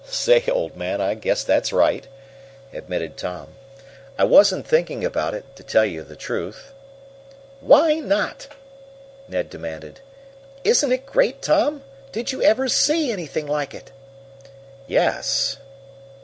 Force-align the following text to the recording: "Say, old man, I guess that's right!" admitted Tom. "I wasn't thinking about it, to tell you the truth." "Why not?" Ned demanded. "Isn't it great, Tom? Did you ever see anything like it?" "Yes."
"Say, 0.03 0.43
old 0.47 0.75
man, 0.75 0.99
I 0.99 1.13
guess 1.13 1.43
that's 1.43 1.71
right!" 1.71 2.07
admitted 2.73 3.17
Tom. 3.17 3.49
"I 4.17 4.23
wasn't 4.23 4.65
thinking 4.65 5.05
about 5.05 5.35
it, 5.35 5.55
to 5.57 5.63
tell 5.63 5.85
you 5.85 6.01
the 6.01 6.15
truth." 6.15 6.73
"Why 7.59 7.99
not?" 7.99 8.47
Ned 9.27 9.51
demanded. 9.51 9.99
"Isn't 10.63 10.91
it 10.91 11.05
great, 11.05 11.43
Tom? 11.43 11.83
Did 12.11 12.31
you 12.31 12.41
ever 12.41 12.67
see 12.67 13.11
anything 13.11 13.45
like 13.45 13.75
it?" 13.75 13.91
"Yes." 14.87 15.57